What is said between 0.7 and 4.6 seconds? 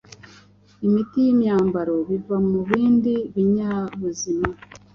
imiti n’imyambaro biva mubindi binyabuzima